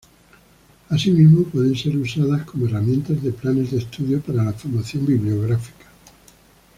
Asimismo, 0.89 1.43
pueden 1.43 1.77
ser 1.77 1.95
usadas 1.95 2.41
como 2.47 2.65
herramientas 2.65 3.21
de 3.21 3.31
planes 3.31 3.69
de 3.69 3.77
estudio 3.77 4.19
para 4.19 4.43
la 4.45 4.53
formación 4.53 5.05
bibliográfica. 5.05 5.85